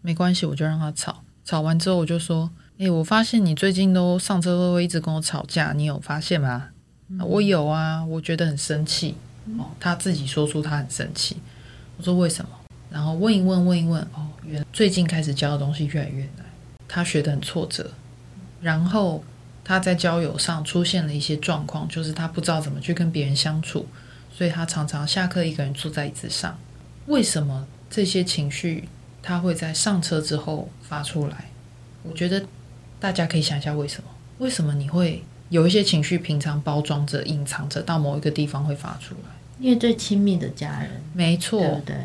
[0.00, 1.22] 没关系，我就让他吵。
[1.44, 6.70] 吵完之后我就说，诶，我发现你最近都上车都会一直跟我吵架，你有发现吗？
[7.08, 9.14] 嗯，我有啊，我觉得很生气。
[9.58, 11.36] 哦，他自己说出他很生气。
[11.96, 12.50] 我说为什么？
[12.90, 16.46] 然后问一问，问一问，哦，原来最近开始教的东西越来越难，
[16.88, 17.90] 他学得很挫折。
[18.60, 19.22] 然后
[19.62, 23.86] 他在交友上出现了一些状况，就是他不知道怎么去跟别人相处。
[24.32, 26.58] 所以他常常下课一个人坐在椅子上。
[27.06, 28.88] 为什么这些情绪
[29.22, 31.50] 他会在上车之后发出来？
[32.02, 32.44] 我觉得
[32.98, 34.08] 大家可以想一下为什么？
[34.38, 39.30] 为什么你会有一些情绪平常包装着、隐藏着，到某一个地方会发出来？
[39.60, 41.96] 因为最亲密的家人，没错，对不对？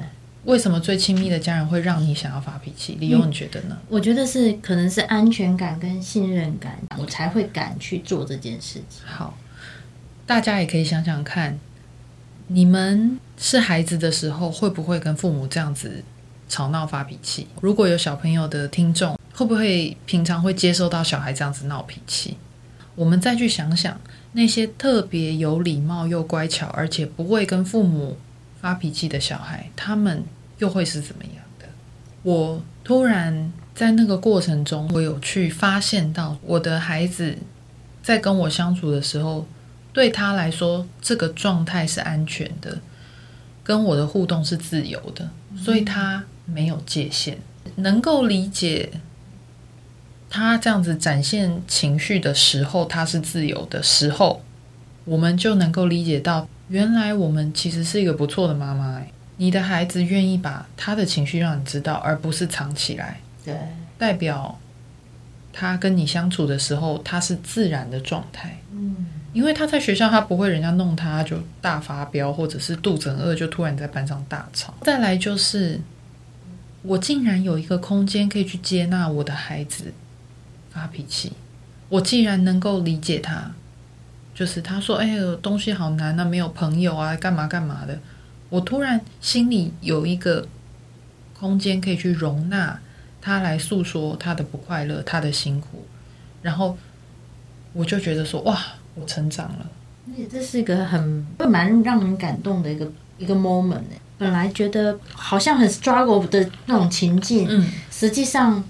[0.46, 2.96] 为什么最亲密的家人会让你想要发脾气？
[3.00, 3.78] 理由你觉得呢？
[3.90, 9.02] 我觉得是可能是安全感跟信任感，我才会敢去做这件事情。
[9.06, 9.38] 好，
[10.26, 11.60] 大家也可以想想看。
[12.52, 16.04] 你们是孩子的时候，会不会跟父母这样子
[16.48, 17.46] 吵闹发脾气？
[17.62, 22.38] 如果有小朋友的听众，会不会平常会接受到小孩这样子闹脾气？
[22.96, 24.00] 我们再去想想，
[24.34, 28.18] 那些特别有礼貌又乖巧，而且不会跟父母
[28.60, 30.24] 发脾气的小孩，他们
[30.58, 31.66] 又会是怎么样的？
[32.24, 37.38] 我突然在那个过程中，我有去发现到我的孩子
[38.04, 39.46] 在跟我相处的时候。
[39.92, 42.80] 对他来说，这个状态是安全的，
[43.64, 45.28] 跟我的互动是自由的。
[45.58, 47.40] 所以他没有界限，
[47.78, 48.92] 能够理解
[50.30, 54.42] 他这样子展现情绪的时候，他是自由的时候，
[55.06, 58.98] 我们就能够理解到，原来我们其实是一个不错的妈妈。
[58.98, 63.56] 哎，你的孩子愿意把他的情绪让你知道，而不是藏起来，对，
[63.98, 64.60] 代表
[65.52, 68.60] 他跟你相处的时候，他是自然的状态。
[68.72, 69.08] 嗯。
[69.32, 74.74] 因为他在学校，他不会人家弄他就大发飙，或者是肚子很饿就突然在班上大吵。
[74.82, 75.80] 再来就是，
[76.82, 79.94] 我竟然有一个空间可以去接纳我的孩子
[80.72, 81.32] 发脾气。
[81.90, 83.52] 我既然能够理解他，
[84.34, 88.00] 就是他说：“哎呦，东西好难啊，没有朋友啊，干嘛干嘛的。”
[88.50, 90.48] 我突然心里有一个
[91.40, 92.80] 空间可以去容纳
[93.22, 95.86] 他来诉说他的不快乐、他的辛苦，
[96.42, 96.78] 然后
[97.74, 98.58] 我就觉得说：“哇！”
[98.96, 99.70] 我成长了，
[100.10, 103.80] 而且这是一个很会蛮让人感动的一个一个 moment。
[104.18, 108.62] 本来觉得好像很 struggle 的那种情境，嗯，实际上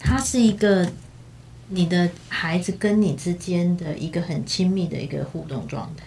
[0.00, 0.90] 它是一个
[1.70, 6.04] 你的孩子跟你之间的一个很亲密的一个互动状态。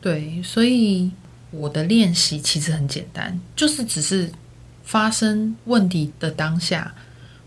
[0.00, 1.10] 对，所以
[1.50, 4.30] 我的练习其实很简单，就是只是
[4.84, 6.94] 发生问题的当下。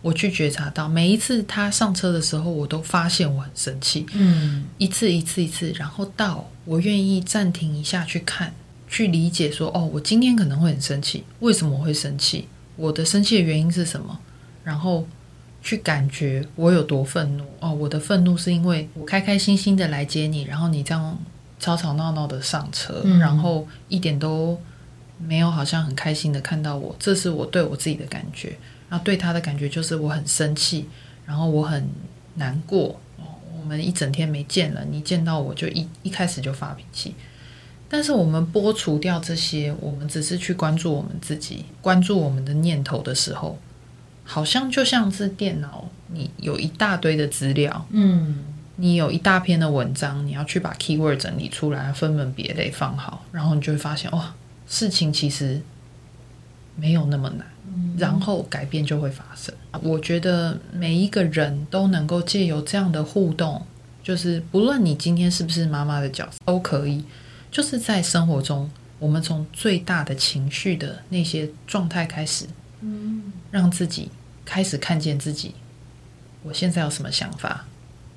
[0.01, 4.03] 我去觉察到每一次他上车的时候，我都发现我很生气。
[4.13, 8.51] 嗯，一次一次一次，然后到我愿意暂停一下去看，
[8.89, 12.47] 去理解说，哦，我今天可能会很生气，为什么我会生气？
[12.75, 14.19] 我的生气的原因是什么？
[14.63, 15.07] 然后
[15.61, 17.45] 去感觉我有多愤怒。
[17.59, 21.17] 哦，我的愤怒是因为我开开心心的来接你，然后你这样
[21.59, 24.59] 吵吵闹闹的上车，嗯，然后一点都
[25.17, 28.57] 没有好像很开心的看到我，这是我对我自己的感觉。
[28.89, 30.85] 然后对他的感觉就是我很生气，
[31.25, 31.87] 然后我很
[32.35, 32.99] 难过。
[33.17, 33.23] 哦，
[33.57, 37.15] 我们一整天没见了，你见到我就一一开始就发脾气。
[37.87, 43.57] 但是我们剥除掉这些，我们只是去关注我们自己，关注我们的念头的时候，
[44.31, 48.45] 好像就像是电脑，你有一大堆的资料，嗯，
[48.77, 54.33] 你有一大篇的文章，你要去把 keyword 整理出来，分门别类放好，然后你就会发现，哇，
[54.67, 55.61] 事情其实
[56.77, 57.45] 没有那么难。
[57.97, 59.53] 然后改变就会发生。
[59.81, 63.61] 我觉得每一个人都能够借由这样的互动，
[64.03, 67.03] 就是不论你今天是不是妈妈的角色，都可以。
[67.49, 72.45] 就是在生活中，我们从最大的情绪的那些状态开始，
[72.81, 74.09] 嗯，让自己
[74.53, 75.55] 开始看见自己。
[76.43, 77.63] 我现在有什么想法？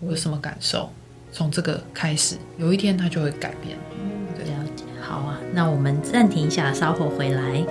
[0.01, 0.91] 我有什么感受？
[1.31, 3.79] 从这个开始，有一天它就会改变。
[3.93, 4.83] 嗯，了解。
[5.01, 7.65] 好啊，那我们暂停一下，稍后回来。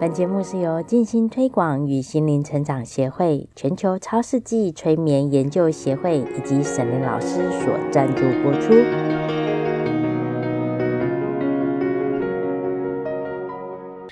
[0.00, 8.74] 本节目是由静心推广与心灵成长协会、全球超世纪催眠研究协会以及沈林老师所赞助播出。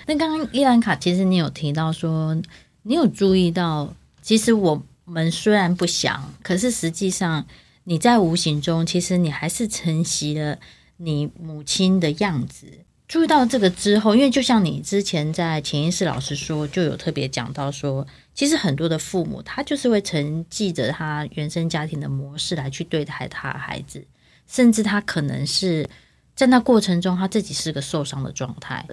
[0.07, 2.37] 那刚刚伊兰卡，其实你有提到说，
[2.83, 7.47] 你有注意到，其实我们虽然不想，可是实际上
[7.85, 10.59] 你在无形中，其实你还是承袭了
[10.97, 12.67] 你母亲的样子。
[13.07, 24.03] 注意到这个之后，因为就像你之前在潜意识老师说，就有特别讲到说，其实很多的父母他就是会承继着他原生家庭的模式来去对待他的孩子，
[24.49, 25.87] 甚至他可能是
[26.35, 28.87] 在那过程中他自己是个受伤的状态，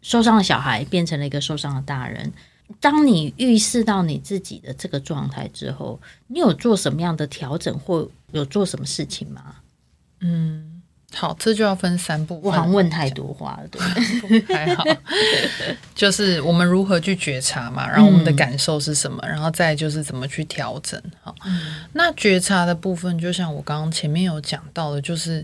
[0.00, 2.32] 受伤的小孩变成了一个受伤的大人。
[2.80, 9.56] 当你预示到你自己的这个状态之后，你有做什么样的调整或有做什么事情吗？
[10.20, 10.74] 嗯。
[11.14, 12.42] 好，这就要分三部分。
[12.44, 13.80] 我好像问太多话了，对，
[14.54, 14.84] 还好。
[15.94, 21.02] 就是我们如何去觉察嘛，然后我们的感受是什么，嗯、然后再就是怎么去调整。
[21.22, 25.42] 好，嗯、那觉察的部分，就像我刚刚前面有讲到的，就是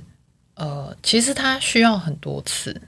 [0.57, 2.79] 呃，其实它需要很多次。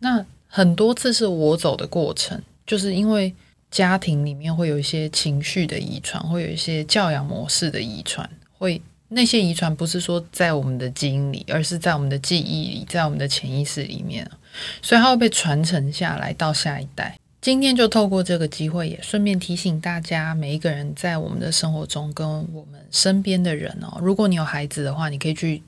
[0.00, 3.34] 那很多次是我走的过程，就是因为
[3.76, 8.80] 家庭里面会有一些情绪的遗传，会有一些教养模式的遗传，会。
[9.08, 14.26] 那些遗传不是说在我们的基因里，而是在我们的记忆里，在我们的潜意识里面，
[14.80, 17.18] 所以它会被传承下来到下一代。
[17.42, 25.62] 今天就透过这个机会，也顺便提醒大家，每一个人在我们的生活中跟我们身边的人哦，如果你有孩子的话，你可以去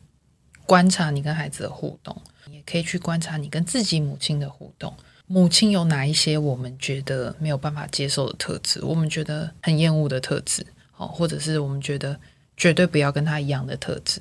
[0.65, 2.17] 观察你跟孩子的互动，
[2.51, 4.95] 也可以去观察你跟自己母亲的互动。
[5.29, 12.19] 母亲有哪一些我们觉得没有办法接受的特质，我们觉得很厌恶的特质，好，或者是我们觉得。
[12.61, 14.21] 绝对不要跟他一样的特质。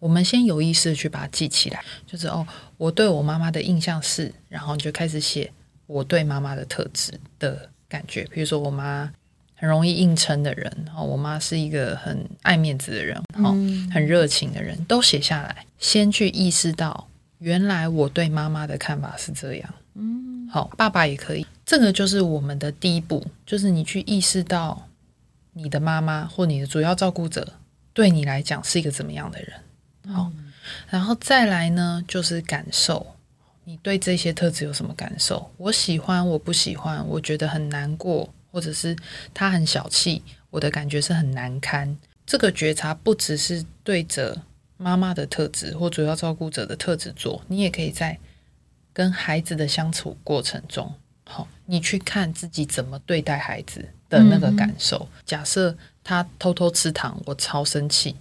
[0.00, 2.44] 我们先有意识的去把它记起来，就是哦，
[2.76, 5.52] 我对我妈妈的印象是，然后你就开始写
[5.86, 8.24] 我对妈妈的特质的感觉。
[8.24, 9.08] 比如说，我妈
[9.54, 13.54] 很容易硬撑的人，然后我妈是一个很爱面子的人，哦，
[13.92, 15.64] 很热情的人，都写下来。
[15.78, 17.08] 先去意识到，
[17.38, 19.74] 原来我对妈妈的看法是这样。
[20.54, 21.44] 嗯，好，爸爸也可以。
[21.66, 24.88] 这个就是我们的第一步，就是你去意识到
[25.52, 27.54] 你的妈妈或你的主要照顾者
[27.92, 30.14] 对你来讲是一个怎么样的人。
[30.14, 30.30] 好，
[30.88, 33.04] 然后再来呢，就是感受
[33.64, 35.50] 你对这些特质有什么感受？
[35.56, 38.94] 我喜欢，我不喜欢，我觉得很难过，或者是
[39.32, 41.96] 他很小气，我的感觉是很难堪。
[42.26, 44.40] 这个觉察不只是对着
[44.76, 48.18] 妈妈的特质或主要照顾者的特质做，你也可以在
[48.94, 50.90] 跟孩子的相处过程中。
[51.24, 55.06] 好，你去看自己怎么对待孩子的那个感受。
[55.12, 58.16] 嗯、假设他偷偷吃糖，我超生气。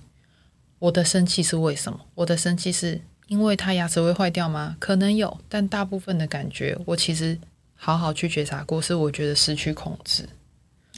[0.79, 1.99] 我的生气是为什么？
[2.15, 4.75] 我的生气是因为他牙齿会坏掉吗？
[4.79, 7.37] 可能有，但大部分的感觉，我其实
[7.75, 10.27] 好好去觉察过，是我觉得失去控制。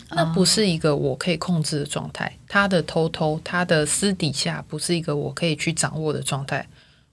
[0.10, 2.32] 那不是一个我可以控制的状态。
[2.48, 6.68] 他的偷偷，他的私底下，不是一个我可以去掌握的状态。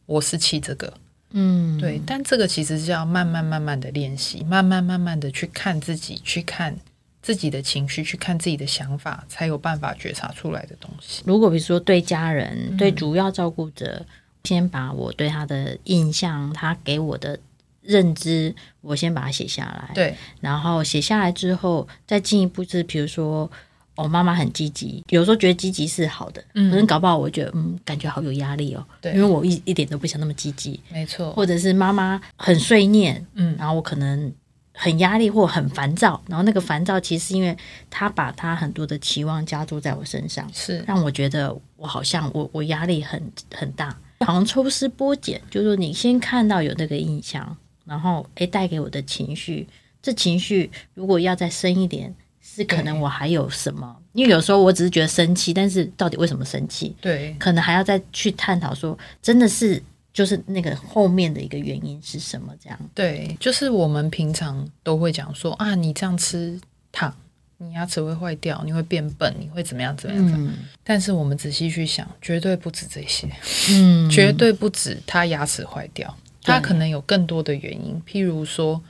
[0.05, 0.93] 我是气这个。
[1.33, 6.77] 嗯，对，但这个其实是要慢慢慢慢的练习，慢慢慢慢的去看自己，去看
[7.21, 11.23] 自己的情绪，去看自己的想法，才有办法觉察出来的东西。
[11.27, 14.07] 如果比如说对家人、对主要照顾者，嗯、
[14.45, 17.39] 先把我对他的印象，他给我的
[17.81, 19.91] 认知，我先把它写下来。
[19.95, 23.51] 对，然后写下来之后，再进一步是，比如说。
[23.95, 34.33] 我、哦、妈妈很积极，有时候觉得积极是好的，嗯，可能搞不好我觉得，嗯，感觉好有压力哦，对，因为我一一点都不想那么积极，没错，或者是妈妈很碎念，嗯，然后我可能
[34.73, 37.55] 很压力或很烦躁，然后那个烦躁其实是因为
[37.91, 40.83] 他把他很多的期望加注在我身上，是。
[40.87, 43.23] 让我觉得我好像我我压力很
[43.55, 49.69] 很大，好像抽丝剥茧，就是说你先看到有那个印象，然后诶带给我的情绪，
[50.01, 52.15] 这情绪如果要再深一点。
[52.55, 53.97] 是可能我还有什么？
[54.13, 56.95] 因为有时候我只是觉得生气，但是到底为什么生气？
[57.01, 59.83] 对，可能还要再去探讨说，真的是
[60.13, 62.53] 就是那个后面的一个原因是什么？
[62.63, 66.61] 这样对，就是我们平常都会讲说啊，你这样吃
[66.93, 67.15] 糖，
[67.57, 70.47] 你牙齿会坏掉，你会变笨，你会怎么样怎么样？
[70.47, 70.53] 嗯，
[70.85, 73.27] 但是我们仔细去想，绝对不止这些，
[73.71, 78.83] 嗯，绝对不止他牙齿坏掉，他可能有更多的原因，譬如说。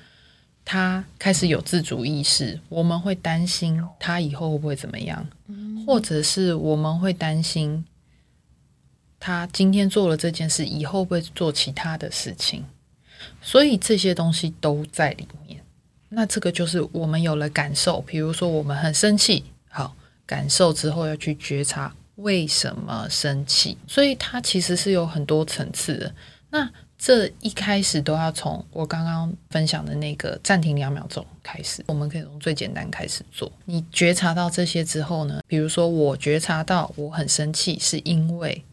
[0.64, 5.26] 他开始有自主意识，我们会担心他以后会不会怎么样，
[5.86, 7.84] 或者是我们会担心
[9.18, 12.64] 他今天做了这件事，以后会做其他的事情，
[13.40, 15.60] 所以这些东西都在里面。
[16.08, 19.96] 那这个就是我们有了感受，比如说我们很生气，好，
[20.26, 26.14] 感受之后要去觉察为什么生气，所以它其实是有很多层次的。
[26.50, 26.70] 那
[27.04, 33.50] 这一开始都要从我刚刚分享的那个暂停两秒钟开始，我们可以从最简单开始做。
[33.64, 38.64] 你觉察到这些之后呢，比如说我觉察到我很生气，是因为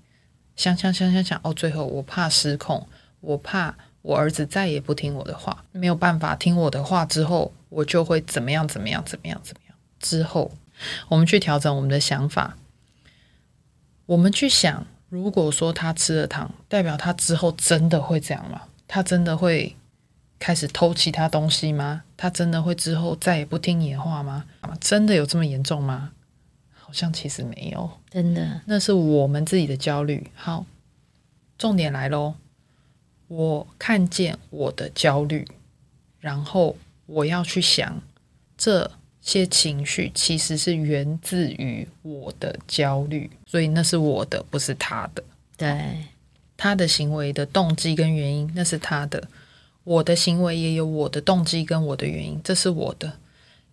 [0.55, 2.87] 想想想想想，哦，最后我怕失控，
[3.21, 9.75] 我怕我儿子再也不听我的话，没有办法听我的话之后，我就会怎么样怎么样怎么样怎么样。
[9.99, 10.51] 之后
[11.07, 12.55] 我们去调整我们的想法，
[14.05, 14.85] 我们去想。
[15.09, 18.61] 如果说他吃了糖，代表他之后真的会这样吗？
[18.87, 19.75] 他真的会
[20.39, 22.03] 开始偷其他东西吗？
[22.15, 24.45] 他真的会之后再也不听你的话吗？
[24.79, 26.11] 真的有这么严重吗？
[26.73, 30.29] 好像其实没有，真的，那是我们自己的焦虑。
[30.35, 30.65] 好，
[31.57, 32.35] 重点来喽，
[33.27, 35.47] 我看见我的焦虑，
[36.19, 38.01] 然后我要去想
[38.57, 38.91] 这。
[39.21, 45.23] 些情绪其实是源自于我的焦虑，所以那是我的，不是他的。
[45.57, 46.05] 对，
[46.55, 49.19] 他的行为的动机跟原因，那是他的；
[49.83, 53.13] 我的行为也有我的动机跟我的原因，这是我的。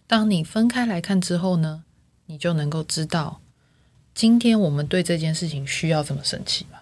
[0.06, 1.84] 当你分开来看之后呢，
[2.24, 3.42] 你就能够知道，
[4.14, 6.78] 今天我们对这件事情需要这么生气吗？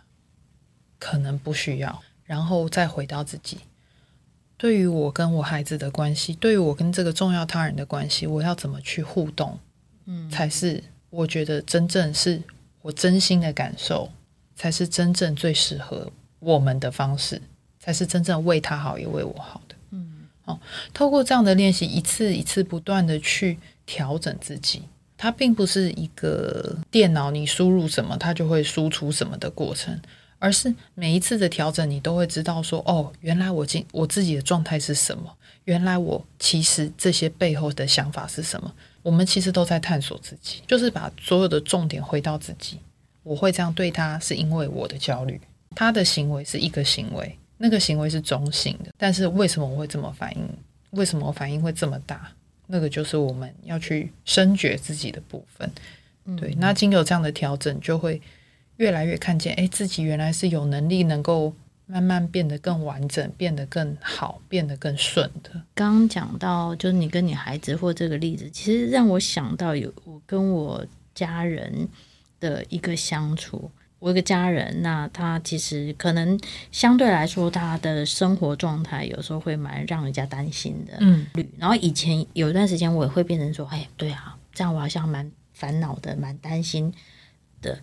[1.01, 3.59] 可能不需要，然后再回到自己。
[4.57, 9.59] 对于我跟我孩子的关系，对于我跟这个重要他人的关系，我要怎么去互动，
[10.07, 12.41] 嗯，才是我觉得真正是
[12.85, 14.11] 我真心的感受，
[14.55, 17.41] 才是真正最适合我们的方式，
[17.81, 20.61] 才是真正为他好也为我好的，嗯，哦，
[20.93, 24.83] 透过这样的练习，一次一次不断的去调整自己，
[25.17, 29.99] 它并不是一个电脑，你输入什么，它就会输出什么的过程。
[30.41, 35.35] 而是每一次的调整，你都会知道说，哦，原来我今我自己的状态是什么？
[35.65, 38.71] 原来我其实这些背后的想法是什么？
[39.05, 42.81] 我们其实都在探索自己，就是把所有的重点回到自己。
[43.23, 45.41] 我会这样对他，是因为我的焦虑。
[45.77, 50.49] 他的行为是一个行为，那个行为是中性的，但是为什么我会这么反应？
[50.91, 52.33] 为什么我反应会这么大？
[52.67, 55.71] 那个就是我们要去深觉自己的部分。
[56.37, 58.21] 对，那经由这样的调整，就会。
[58.79, 61.55] 越来越看见，哎，自己原来是有能力能够
[61.87, 65.51] 慢慢变得更完整，变得更好，变得更顺的。
[65.75, 71.89] 刚刚讲到，就是你跟你孩子或这个例子，其实让我想到有我跟我家人
[72.41, 73.71] 的一个相处。
[74.01, 76.39] 我一个家人，那他其实可能
[76.71, 80.93] 相对来说，他的生活状态有时候会蛮让人家担心的。
[81.01, 81.27] 嗯，
[81.57, 86.93] 然后以前有一段时间，我也会变成说，哎，对啊，这样我好像蛮烦恼的，蛮担心
[87.63, 87.79] 的。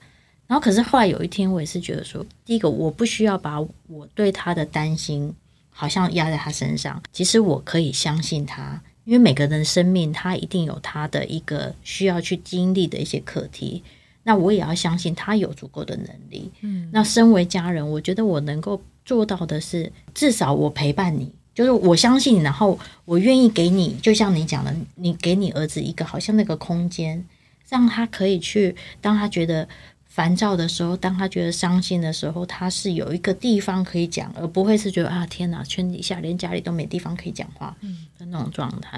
[0.51, 5.33] 然后可是后来有一天，我也是觉得说，第一个我不需要把我对他的担心
[5.69, 13.81] 好像压在他身上，其实我可以相信他，因为每个人的生命他一定有他的一个需要去经历的一些课题。
[14.23, 16.51] 那我也要相信他有足够的能力。
[16.59, 27.25] 嗯，那身为家人，我觉得我能够做到的是，至少我陪伴你，就是我相信你，然后我愿意给你，就像你讲的，你给你儿子一个好像那个空间，
[27.69, 29.65] 让他可以去，当他觉得
[30.13, 37.75] 烦躁的时候，当他觉得伤心的时候，他是有一个地方可以讲，而不会是觉得啊，天哪，圈底下连家里都没地方可以讲话
[38.19, 38.97] 的那种状态。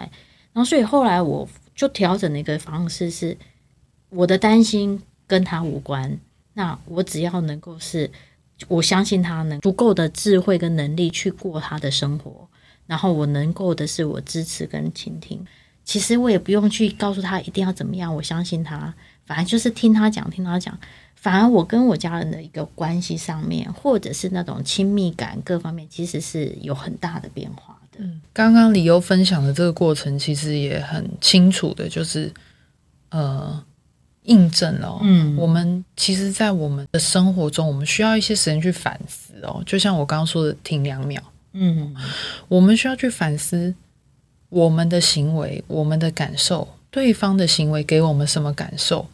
[0.52, 3.38] 然后，所以后来我就调整了一个方式，是
[4.10, 5.02] 我的担心。
[5.26, 6.20] 跟他无关，
[6.54, 8.12] 那我只要能够是，
[8.68, 12.48] 我相信他能足够的智慧跟能力去过他的生活，
[12.86, 15.44] 然后我能够的是我支持跟倾听。
[15.86, 18.94] 其实我也不用去告诉他一定要怎么样，我相信他，
[19.26, 20.78] 反正就是听他讲，听他讲。
[21.24, 28.00] 反而我跟我家人的一个关系上面，或者是那种亲密感各方面，其实是有很大的变化的。
[28.00, 32.30] 嗯，刚刚理由分享的这个过程，其实也很清楚的，就是
[33.12, 33.64] 呃。
[34.26, 39.62] 印证了哦，嗯，我们其实，在我们的生活中，我们需要一些时间去反思哦。
[39.66, 41.22] 就像我刚刚说的，停两秒，
[41.52, 41.94] 嗯，
[42.48, 43.76] 我们需要去反思
[44.48, 49.06] 我们的行为、我们的感受，对方的行为给我们什么感受。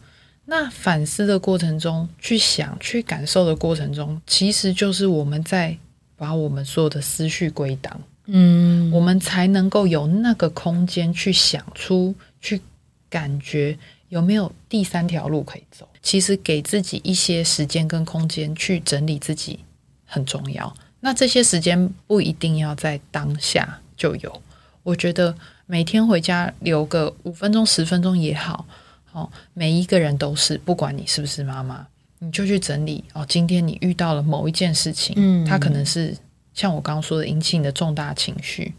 [0.50, 5.78] 那反思的过程中，去想、去感受的过程中，其实就是我们在
[6.16, 12.60] 把我们所有的思绪归档，嗯，我们才能够有那个空间去想出、去
[13.08, 13.78] 感觉。
[14.08, 15.88] 有没有第三条路可以走？
[16.02, 19.60] 其实给自己一些时间跟空间去整理自己
[20.04, 20.74] 很重要。
[20.98, 24.42] 那这些时间不一定要在当下就有。
[24.82, 25.32] 我觉得
[25.66, 28.66] 每天回家留个五分钟、十分钟也好。
[29.12, 31.86] 哦，每一个人都是，不管你是不是妈妈，
[32.18, 33.24] 你就去整理哦。
[33.28, 36.16] 今天你遇到了某一件事情，嗯，它可能是
[36.54, 38.74] 像我刚刚说的引起你的重大情绪。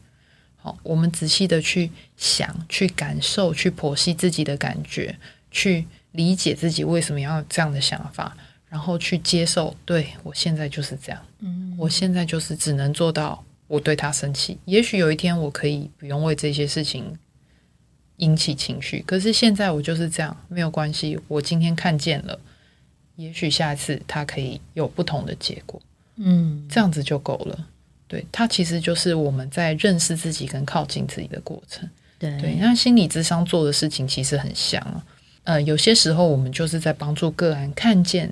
[0.57, 5.17] 好，我们仔细的去想、去感受、去剖析自己的感觉，
[5.49, 8.37] 去理解自己为什么要有这样的想法，
[8.69, 9.75] 然后去接受。
[9.85, 14.55] 对，我现在就是这样，嗯，我现在就是只能做到我对他生气。
[14.65, 17.17] 也许有一天我可以不用为这些事情
[18.21, 21.19] 引起情绪，可是现在我就是这样，没有关系。
[21.27, 22.39] 我今天看见了，
[23.15, 25.79] 也许下次他可以有不同的结果，
[26.15, 27.67] 嗯，这样子就够了。
[28.07, 31.89] 对，它其实就是我们在认识自己跟靠近自己的过程。
[32.19, 35.03] 对，对，那心理智商做的事情其实很像啊。
[35.43, 38.31] 呃，有些时候我们就是在帮助个案看见，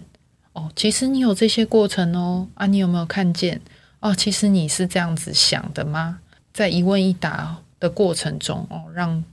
[0.53, 3.59] 哦，其实你有这些过程哦，啊，你有没有看见？
[4.01, 6.19] 哦，其实你是这样子想的吗？
[6.53, 9.23] 在一问一答的过程中，哦，让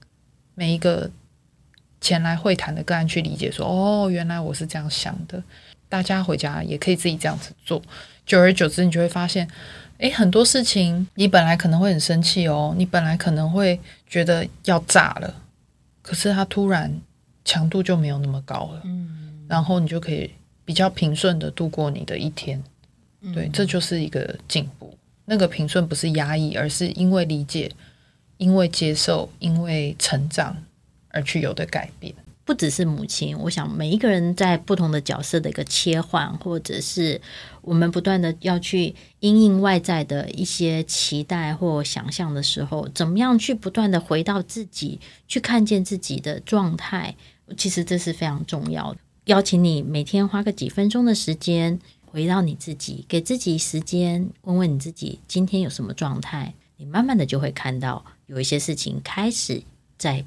[0.56, 1.08] 每一个
[2.00, 5.40] 前来会谈的个案去理解说，哦，原来我是这样想的。
[5.88, 7.80] 大家回家也可以自己这样子做，
[8.26, 9.48] 久而久之，你就会发现。
[9.98, 15.42] 诶，很多事情你本来可能会很生气哦，你本来可能会觉得要炸了，
[16.02, 17.00] 可是它突然
[17.44, 20.30] 强度就没有那么高了，嗯，然后你就可以
[20.66, 22.62] 比较平顺的度过你的一天，
[23.22, 24.92] 嗯，对，这就是一个进步。
[25.24, 27.70] 那个平顺不是压抑，而是因为理解、
[28.38, 30.56] 因为接受、因为成长
[31.08, 32.14] 而去有的改变。
[32.44, 37.20] 不只是母亲，我想每一个人在不同的角色的一个切换，或者是
[37.60, 47.16] 我们不断的要去因应外在的一些期待或想象的时候，怎么样去不断的回到自己，去看见自己的状态，
[47.56, 49.00] 其实这是非常重要的。
[49.24, 59.62] 邀请你每天花个几分钟的时间，回到你自己，给自己时间，问问你自己今天有什么状态，你慢慢的就会看到有一些事情开始
[59.98, 60.24] 在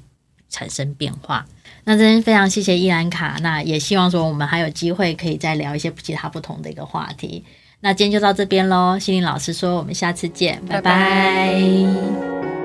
[0.48, 1.46] 产生变化。
[1.84, 7.44] 那真的非常谢谢伊兰卡，那也希望说我们还有机会可以再聊一些其他不同的一个话题。
[7.80, 10.82] 那今天就到这边喽，心灵老师说我们下次见，拜拜。
[10.82, 12.59] 拜拜。